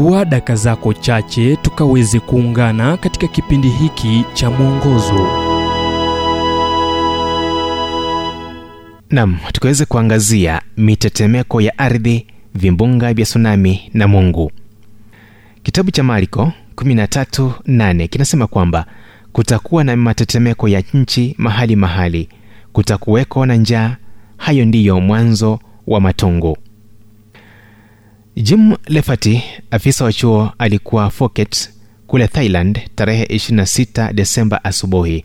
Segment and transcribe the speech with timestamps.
[0.00, 5.26] chukua daka zako chache tukaweze kuungana katika kipindi hiki cha mwongozo.
[9.10, 14.52] Nam tukaweze kuangazia mitetemeko ya ardhi vimbunga vya tsunami na mungu.
[15.62, 18.86] Kitabu cha mariko 138 kinasema kwamba
[19.32, 22.28] kutakuwa na matetemeko ya nchi mahali mahali.
[22.72, 23.96] Kutakuweko na njaa
[24.36, 26.56] hayo ndiyo mwanzo wa matongo
[28.42, 31.70] jim lefati afisa wa chuo alikuwa Phuket
[32.06, 35.24] kule thailand tarehe 26 desemba asubuhi.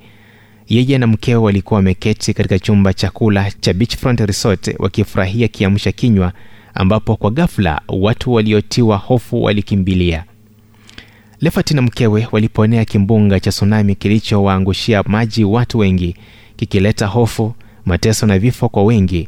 [0.69, 6.33] Yeye na mkewe walikuwa wameketi katika chumba cha kula cha beachfront resort wakifurahia kiamsha kinywa
[6.73, 10.23] ambapo kwa ghafla watu waliotiwa hofu walikimbilia.
[11.41, 16.15] Lefati na mkewe waliponea kimbunga cha tsunami kilichowaangushia maji watu wengi
[16.55, 19.27] kikileta hofu mateso na vifo kwa wengi.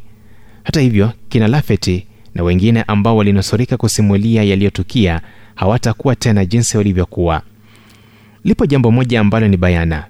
[0.62, 2.06] Hata hivyo kina lafeti
[2.38, 5.20] na wengine ambao walinusurika kusimulia yaliyotukia
[5.54, 7.42] hawatakuwa tena jinsi walivyokuwa.
[8.44, 10.04] Lipo jambo moja ambalo ni bayana.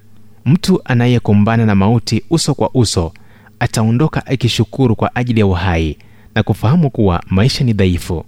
[0.44, 3.12] Mtu anayekumbana na mauti uso kwa uso
[3.60, 5.96] ataondoka akishukuru kwa ajili ya uhai
[6.34, 8.24] na kufahamu kuwa maisha ni dhaifu.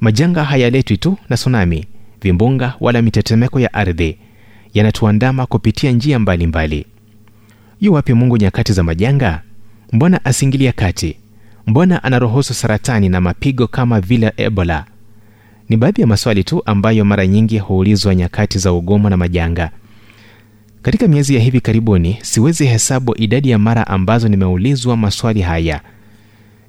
[0.00, 1.86] Majanga hayaletwi tu na sunami
[2.22, 4.18] vimbunga wala mitetemeko ya ardhi
[4.74, 6.76] yanatuandama kupitia njia mbalimbali.
[6.76, 6.86] Mbali.
[7.80, 9.42] yu wapi mungu nyakati za majanga?
[9.92, 11.16] Mbona asingilia kati
[11.70, 14.84] mbona anaruhusu saratani na mapigo kama vile ebola?
[15.68, 19.70] Ni baadhi ya maswali tu ambayo mara nyingi huulizwa nyakati za ugomo na majanga.
[20.82, 25.80] Katika miezi ya hivi karibuni siwezi hesabu idadi ya mara ambazo nimeulizwa maswali haya.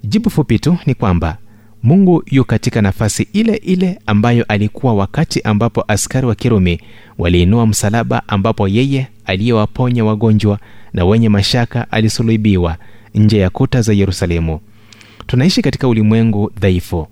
[0.04, 1.38] Jibu fupi tu ni kwamba
[1.84, 6.80] mungu yu katika nafasi ile ile ambayo alikuwa wakati ambapo askari wa kirumi
[7.18, 10.60] waliinua msalaba ambapo yeye aliyewaponya wagonjwa
[10.94, 12.78] na wenye mashaka alisulubiwa
[13.16, 14.60] nje ya kuta za yerusalemu
[15.32, 17.08] tunaishi katika ulimwengu dhaifu.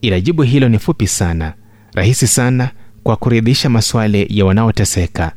[0.00, 1.52] Ila jibu hilo ni fupi sana
[1.94, 2.70] rahisi sana
[3.02, 5.32] kwa kuridhisha maswali ya wanaoteseka.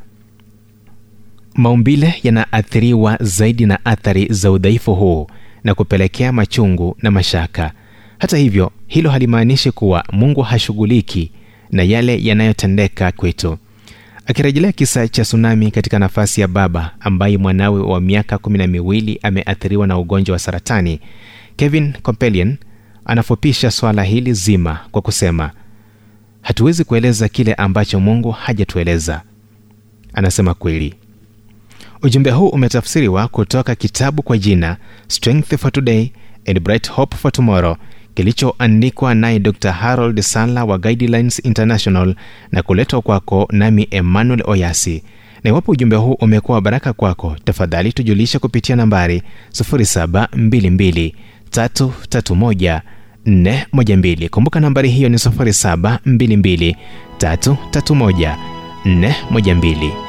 [1.55, 5.27] Maumbile yanaathiriwa zaidi na athari za udhaifu huu
[5.63, 7.71] na kupelekea machungu na mashaka.
[8.19, 11.31] Hata hivyo hilo halimaanishi kuwa mungu hashughuliki
[11.71, 13.57] na yale yanayotendeka kwetu.
[14.25, 19.19] Akirejelea kisa cha tsunami katika nafasi ya baba ambaye mwanawe wa miaka kumi na miwili
[19.23, 20.99] ameathiriwa na ugonjwa wa saratani
[21.57, 22.57] kevin compelian
[23.05, 25.51] anafupisha swala hili zima kwa kusema
[26.41, 29.21] hatuwezi kueleza kile ambacho mungu hajatueleza.
[30.13, 30.93] Anasema kweli.
[32.03, 36.09] Ujumbe huu umetafsiriwa kutoka kitabu kwa jina strength for today
[36.47, 37.75] and bright hope for tomorrow
[38.13, 42.15] kilichoandikwa naye dr harold sala wa guidelines international
[42.51, 45.03] na kuletwa kwako nami emmanuel oyasi.
[45.43, 51.13] Na iwapo ujumbe huu umekuwa baraka kwako tafadhali tujulishe kupitia nambari 722
[51.51, 52.81] 331
[53.25, 56.75] 412 kumbuka nambari hiyo ni 722
[57.19, 58.35] 331
[58.85, 60.06] 412